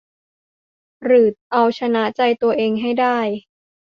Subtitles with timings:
[1.05, 3.17] หรือเอาชนะใจตัวเองให้ได้